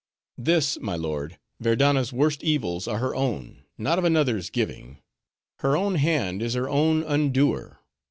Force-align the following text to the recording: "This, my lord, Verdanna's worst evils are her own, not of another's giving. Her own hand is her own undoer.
"This, 0.39 0.79
my 0.79 0.95
lord, 0.95 1.37
Verdanna's 1.59 2.11
worst 2.11 2.43
evils 2.43 2.87
are 2.87 2.97
her 2.97 3.13
own, 3.13 3.65
not 3.77 3.99
of 3.99 4.03
another's 4.03 4.49
giving. 4.49 4.97
Her 5.57 5.77
own 5.77 5.93
hand 5.93 6.41
is 6.41 6.55
her 6.55 6.67
own 6.67 7.03
undoer. 7.03 7.77